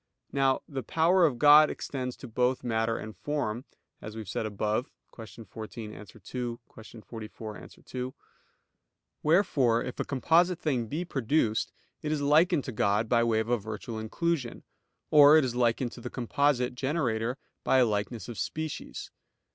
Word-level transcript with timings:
Now 0.31 0.63
the 0.67 0.81
power 0.81 1.27
of 1.27 1.37
God 1.37 1.69
extends 1.69 2.15
to 2.15 2.27
both 2.27 2.63
matter 2.63 2.97
and 2.97 3.15
form; 3.15 3.65
as 4.01 4.15
we 4.15 4.21
have 4.21 4.29
said 4.29 4.47
above 4.47 4.89
(Q. 5.15 5.45
14, 5.45 5.93
A. 5.93 6.03
2; 6.07 6.59
Q. 6.75 7.01
44, 7.03 7.57
A. 7.57 7.67
2); 7.69 8.15
wherefore 9.21 9.83
if 9.83 9.99
a 9.99 10.03
composite 10.03 10.57
thing 10.57 10.87
be 10.87 11.05
produced, 11.05 11.71
it 12.01 12.11
is 12.11 12.19
likened 12.19 12.63
to 12.63 12.71
God 12.71 13.07
by 13.07 13.23
way 13.23 13.41
of 13.41 13.49
a 13.49 13.59
virtual 13.59 13.99
inclusion; 13.99 14.63
or 15.11 15.37
it 15.37 15.45
is 15.45 15.53
likened 15.55 15.91
to 15.91 16.01
the 16.01 16.09
composite 16.09 16.73
generator 16.73 17.37
by 17.63 17.77
a 17.77 17.85
likeness 17.85 18.27
of 18.27 18.39
species. 18.39 19.11